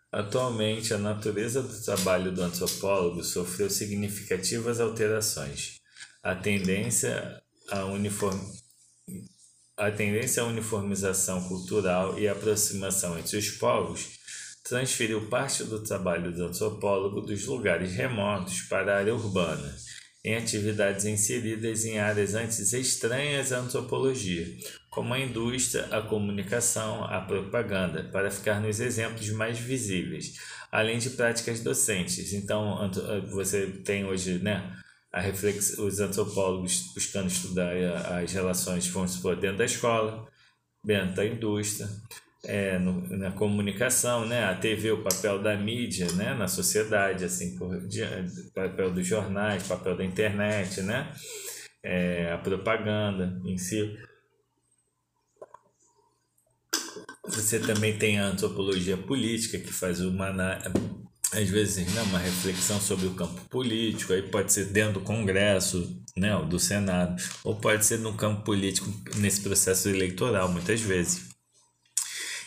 Atualmente, 0.10 0.94
a 0.94 0.98
natureza 0.98 1.62
do 1.62 1.84
trabalho 1.84 2.34
do 2.34 2.42
antropólogo 2.42 3.22
sofreu 3.26 3.70
significativas 3.70 4.80
alterações. 4.80 5.82
A 6.24 6.34
tendência 6.34 7.44
a 7.70 7.84
uniform 7.88 8.40
a 9.78 9.92
tendência 9.92 10.42
à 10.42 10.46
uniformização 10.46 11.48
cultural 11.50 12.18
e 12.18 12.28
aproximação 12.28 13.20
entre 13.20 13.38
os 13.38 13.52
povos 13.52 14.20
transferiu 14.64 15.28
parte 15.28 15.64
do 15.66 15.84
trabalho 15.84 16.32
do 16.32 16.46
antropólogo 16.46 17.22
dos 17.22 17.46
lugares 17.46 17.92
remotos 17.94 18.62
para 18.62 18.94
a 18.94 18.98
área 19.00 19.14
urbana, 19.14 19.76
em 20.24 20.36
atividades 20.36 21.06
inseridas 21.06 21.86
em 21.86 22.00
áreas 22.00 22.34
antes 22.34 22.74
estranhas 22.74 23.52
à 23.52 23.60
antropologia, 23.60 24.48
como 24.90 25.14
a 25.14 25.20
indústria, 25.20 25.86
a 25.92 26.02
comunicação, 26.02 27.04
a 27.04 27.22
propaganda, 27.22 28.10
para 28.12 28.32
ficar 28.32 28.60
nos 28.60 28.80
exemplos 28.80 29.30
mais 29.30 29.60
visíveis, 29.60 30.34
além 30.72 30.98
de 30.98 31.12
práticas 31.12 31.60
docentes. 31.60 32.34
Então, 32.34 32.90
você 33.30 33.68
tem 33.84 34.06
hoje, 34.06 34.40
né, 34.40 34.76
a 35.16 35.22
reflex, 35.22 35.78
os 35.80 36.02
antropólogos 36.02 36.92
buscando 36.94 37.28
estudar 37.28 37.72
as 38.22 38.34
relações, 38.34 38.86
vamos 38.90 39.12
supor, 39.12 39.38
dentro 39.38 39.60
da 39.60 39.64
escola, 39.64 40.28
dentro 40.84 41.16
da 41.16 41.26
indústria, 41.26 41.88
é, 42.44 42.78
no, 42.78 43.18
na 43.18 43.32
comunicação, 43.32 44.26
né? 44.28 44.44
A 44.44 44.54
TV, 44.56 44.92
o 44.92 45.04
papel 45.04 45.42
da 45.42 45.56
mídia, 45.56 46.12
né? 46.18 46.34
Na 46.34 46.50
sociedade, 46.50 47.24
assim, 47.24 47.58
por 47.58 47.82
papel 48.54 48.92
dos 48.92 49.08
jornais, 49.08 49.66
papel 49.66 49.96
da 49.96 50.04
internet, 50.04 50.82
né? 50.82 51.10
É, 51.82 52.34
a 52.34 52.38
propaganda 52.38 53.42
em 53.46 53.58
si. 53.58 53.98
Você 57.26 57.58
também 57.58 57.98
tem 57.98 58.20
a 58.20 58.26
antropologia 58.26 58.98
política, 58.98 59.58
que 59.60 59.72
faz 59.72 60.02
uma, 60.02 60.60
às 61.32 61.50
vezes, 61.50 61.94
né, 61.94 62.02
uma 62.04 62.20
reflexão 62.20 62.80
sobre 62.80 63.08
o 63.08 63.14
campo 63.14 63.42
político, 63.50 64.14
aí 64.14 64.22
pode 64.22 64.54
ser 64.54 64.66
dentro 64.66 64.94
do 64.94 65.02
Congresso, 65.02 66.02
né, 66.16 66.32
do 66.48 66.60
Senado, 66.60 67.22
ou 67.44 67.56
pode 67.56 67.86
ser 67.86 68.00
no 68.00 68.14
campo 68.14 68.44
político, 68.44 68.92
nesse 69.18 69.42
processo 69.42 69.90
eleitoral, 69.90 70.50
muitas 70.50 70.82
vezes. 70.82 71.36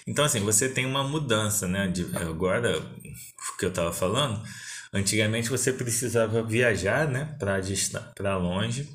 Então, 0.07 0.25
assim, 0.25 0.41
você 0.41 0.71
tem 0.71 0.87
uma 0.87 1.05
mudança, 1.05 1.69
né? 1.69 1.87
De, 1.87 2.07
agora, 2.17 2.79
o 2.79 3.57
que 3.59 3.67
eu 3.67 3.69
estava 3.69 3.93
falando, 3.93 4.43
antigamente 4.91 5.51
você 5.51 5.71
precisava 5.71 6.43
viajar, 6.43 7.07
né, 7.07 7.37
para 7.39 8.37
longe, 8.39 8.89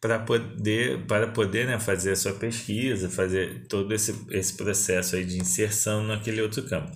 para 0.00 0.18
poder, 0.18 1.06
para 1.06 1.28
poder 1.28 1.66
né, 1.66 1.78
fazer 1.78 2.12
a 2.12 2.16
sua 2.16 2.32
pesquisa, 2.32 3.08
fazer 3.08 3.66
todo 3.68 3.94
esse, 3.94 4.14
esse 4.30 4.56
processo 4.56 5.14
aí 5.14 5.24
de 5.24 5.38
inserção 5.38 6.02
naquele 6.02 6.42
outro 6.42 6.64
campo. 6.64 6.90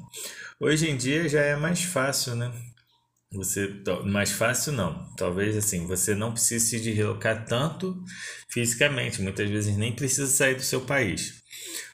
Hoje 0.65 0.89
em 0.89 0.97
dia 0.97 1.29
já 1.29 1.41
é 1.41 1.57
mais 1.57 1.83
fácil, 1.83 2.37
né? 2.37 2.53
Você 3.33 3.69
mais 4.05 4.31
fácil 4.31 4.73
não. 4.73 5.13
Talvez 5.17 5.57
assim, 5.57 5.89
você 5.89 6.15
não 6.15 6.31
precise 6.31 6.65
se 6.65 6.81
deslocar 6.81 7.45
tanto 7.45 8.01
fisicamente, 8.49 9.21
muitas 9.21 9.51
vezes 9.51 9.77
nem 9.77 9.93
precisa 9.93 10.29
sair 10.29 10.55
do 10.55 10.63
seu 10.63 10.83
país 10.83 11.43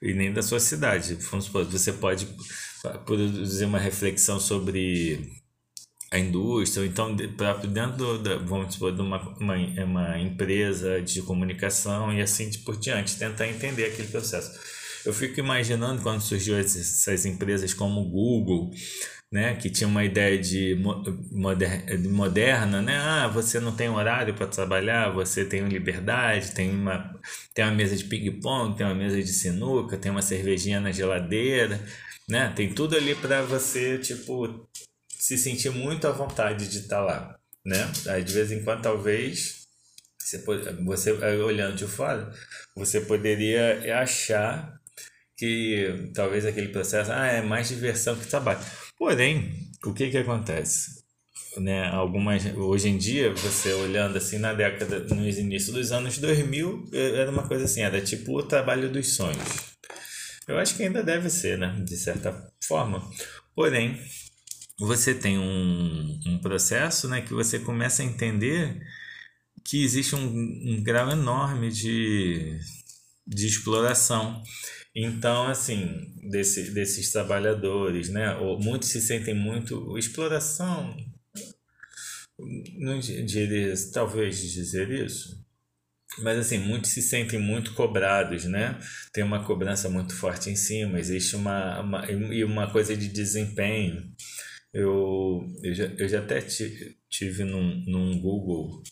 e 0.03 0.13
nem 0.13 0.35
da 0.35 0.43
sua 0.43 0.61
cidade. 0.61 1.15
Vamos 1.15 1.49
você 1.49 1.95
pode 1.95 2.29
produzir 3.07 3.65
uma 3.65 3.79
reflexão 3.79 4.39
sobre 4.39 5.33
a 6.11 6.19
indústria, 6.19 6.83
ou 6.83 6.87
então 6.87 7.17
próprio 7.39 7.71
dentro 7.71 8.19
da, 8.19 8.37
vamos 8.37 8.75
supor, 8.75 8.95
de 8.95 9.01
uma, 9.01 9.19
uma, 9.39 9.57
uma 9.83 10.19
empresa 10.19 11.01
de 11.01 11.23
comunicação 11.23 12.13
e 12.13 12.21
assim 12.21 12.51
por 12.67 12.77
diante, 12.77 13.19
tentar 13.19 13.49
entender 13.49 13.87
aquele 13.87 14.09
processo. 14.09 14.78
Eu 15.09 15.15
fico 15.15 15.41
imaginando 15.41 16.03
quando 16.03 16.21
surgiu 16.21 16.59
essas 16.59 17.25
empresas 17.25 17.73
como 17.73 18.05
Google, 18.11 18.71
né, 19.33 19.57
que 19.57 19.71
tinha 19.71 19.89
uma 19.89 20.05
ideia 20.05 20.39
de 20.39 20.77
moderna, 22.11 22.83
né? 22.83 22.99
Ah, 22.99 23.27
você 23.27 23.59
não 23.59 23.75
tem 23.75 23.89
horário 23.89 24.35
para 24.35 24.47
trabalhar, 24.47 25.09
você 25.09 25.47
tem 25.47 25.67
liberdade, 25.67 26.53
tem 26.53 26.71
uma 26.71 27.19
tem 27.55 27.65
uma 27.65 27.73
mesa 27.75 27.97
de 27.97 28.05
ping-pong, 28.05 28.77
tem 28.77 28.85
uma 28.85 28.95
mesa 28.95 29.23
de 29.23 29.33
sinuca, 29.33 29.97
tem 29.97 30.13
uma 30.13 30.21
cervejinha 30.21 30.79
na 30.79 30.93
geladeira, 30.93 31.83
né? 32.29 32.53
Tem 32.55 32.75
tudo 32.75 32.95
ali 32.95 33.15
para 33.15 33.41
você, 33.41 33.97
tipo, 33.97 34.69
se 35.09 35.39
sentir 35.39 35.71
muito 35.71 36.07
à 36.07 36.13
vontade 36.13 36.69
de 36.69 36.81
estar 36.81 36.97
tá 36.97 37.03
lá, 37.03 37.39
né? 37.65 37.91
Aí 38.09 38.23
de 38.23 38.35
vez 38.35 38.53
em 38.53 38.63
quando 38.63 38.83
talvez 38.83 39.67
você, 40.21 40.45
você 40.85 41.13
olhando 41.13 41.77
de 41.77 41.87
fora, 41.87 42.31
você 42.77 43.01
poderia 43.01 43.99
achar 44.03 44.79
que 45.39 46.11
talvez 46.13 46.45
aquele 46.45 46.69
processo 46.69 47.13
ah, 47.13 47.27
é 47.27 47.41
mais 47.41 47.69
diversão 47.69 48.17
que 48.17 48.27
trabalho. 48.27 48.59
Porém, 48.99 49.55
o 49.85 49.95
que 49.95 50.11
que 50.11 50.19
acontece? 50.19 50.99
Né, 51.57 51.89
algumas 51.89 52.45
hoje 52.57 52.89
em 52.89 52.99
dia 52.99 53.33
você 53.33 53.73
olhando 53.73 54.19
assim 54.19 54.39
na 54.39 54.53
década 54.53 55.01
no 55.13 55.27
início 55.29 55.73
dos 55.73 55.91
anos 55.91 56.19
2000 56.19 56.91
era 56.93 57.31
uma 57.33 57.49
coisa 57.49 57.65
assim 57.65 57.81
era 57.81 58.01
tipo 58.01 58.39
o 58.39 58.43
trabalho 58.43 58.93
dos 58.93 59.17
sonhos 59.17 59.75
eu 60.47 60.57
acho 60.59 60.77
que 60.77 60.85
ainda 60.85 61.03
deve 61.03 61.29
ser 61.31 61.59
né 61.59 61.75
de 61.85 61.97
certa 61.97 62.53
forma 62.63 63.03
porém 63.57 63.99
você 64.79 65.15
tem 65.15 65.37
um, 65.39 66.21
um 66.27 66.39
processo 66.39 67.09
né 67.09 67.23
que 67.23 67.33
você 67.33 67.59
começa 67.59 68.03
a 68.03 68.07
entender 68.07 68.81
que 69.65 69.83
existe 69.83 70.15
um, 70.15 70.29
um 70.29 70.83
grau 70.83 71.11
enorme 71.11 71.71
de, 71.71 72.57
de 73.27 73.47
exploração 73.47 74.43
então, 75.05 75.47
assim, 75.47 76.13
desse, 76.29 76.71
desses 76.71 77.13
trabalhadores, 77.13 78.09
né? 78.09 78.37
Ou 78.37 78.59
muitos 78.59 78.89
se 78.89 79.01
sentem 79.01 79.35
muito 79.35 79.97
exploração. 79.97 80.97
Não 82.77 82.99
diria, 82.99 83.75
talvez 83.93 84.41
dizer 84.41 84.91
isso. 84.91 85.39
Mas 86.23 86.39
assim, 86.39 86.59
muitos 86.59 86.91
se 86.91 87.03
sentem 87.03 87.39
muito 87.39 87.75
cobrados, 87.75 88.45
né? 88.45 88.79
Tem 89.13 89.23
uma 89.23 89.45
cobrança 89.45 89.89
muito 89.89 90.15
forte 90.17 90.51
em 90.51 90.57
cima, 90.57 90.99
existe 90.99 91.37
uma, 91.37 91.81
uma 91.81 92.11
e 92.11 92.43
uma 92.45 92.71
coisa 92.73 92.97
de 92.97 93.09
desempenho. 93.09 94.03
Eu, 94.73 95.47
eu, 95.63 95.75
já, 95.75 95.85
eu 95.97 96.09
já 96.09 96.19
até 96.21 96.41
tive 97.09 97.45
num, 97.45 97.85
num 97.87 98.21
Google 98.21 98.83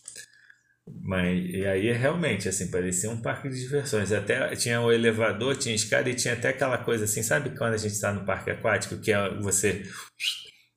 mas 0.86 1.44
e 1.50 1.66
aí 1.66 1.92
realmente 1.92 2.48
assim 2.48 2.70
parecia 2.70 3.10
um 3.10 3.20
parque 3.20 3.48
de 3.48 3.58
diversões. 3.58 4.12
Até 4.12 4.54
tinha 4.54 4.80
o 4.80 4.92
elevador, 4.92 5.56
tinha 5.56 5.74
escada 5.74 6.08
e 6.08 6.14
tinha 6.14 6.34
até 6.34 6.48
aquela 6.48 6.78
coisa 6.78 7.04
assim, 7.04 7.22
sabe 7.22 7.50
quando 7.50 7.74
a 7.74 7.78
gente 7.78 7.92
está 7.92 8.12
no 8.12 8.24
parque 8.24 8.50
aquático 8.50 8.98
que 8.98 9.12
é, 9.12 9.34
você 9.40 9.82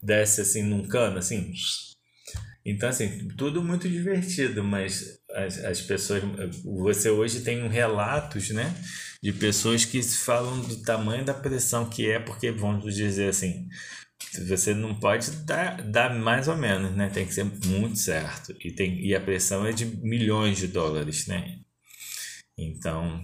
desce 0.02 0.42
assim 0.42 0.64
num 0.64 0.88
cano 0.88 1.20
assim. 1.20 1.52
Então 2.66 2.90
assim 2.90 3.28
tudo 3.38 3.64
muito 3.64 3.88
divertido, 3.88 4.64
mas 4.64 5.20
as, 5.32 5.64
as 5.64 5.82
pessoas 5.82 6.24
você 6.64 7.10
hoje 7.10 7.42
tem 7.42 7.68
relatos, 7.68 8.50
né, 8.50 8.76
de 9.22 9.32
pessoas 9.32 9.86
que 9.86 10.02
falam 10.02 10.60
do 10.62 10.82
tamanho 10.84 11.24
da 11.24 11.34
pressão 11.34 11.88
que 11.88 12.10
é 12.10 12.20
porque 12.20 12.52
vamos 12.52 12.96
dizer 12.96 13.30
assim 13.30 13.68
você 14.48 14.74
não 14.74 14.94
pode 14.96 15.32
dar, 15.46 15.82
dar 15.82 16.14
mais 16.14 16.48
ou 16.48 16.56
menos, 16.56 16.96
né? 16.96 17.10
Tem 17.10 17.26
que 17.26 17.34
ser 17.34 17.44
muito 17.44 17.98
certo. 17.98 18.56
E, 18.64 18.72
tem, 18.72 19.04
e 19.04 19.16
a 19.16 19.22
pressão 19.22 19.66
é 19.66 19.72
de 19.72 19.86
milhões 19.86 20.58
de 20.58 20.68
dólares, 20.68 21.28
né? 21.28 21.60
Então, 22.58 23.22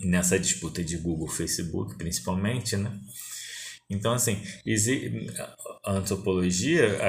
nessa 0.00 0.38
disputa 0.38 0.82
de 0.82 0.96
Google, 0.96 1.28
Facebook, 1.28 1.96
principalmente, 1.96 2.76
né? 2.76 2.98
Então, 3.88 4.12
assim, 4.12 4.42
a 5.84 5.92
antropologia 5.92 7.00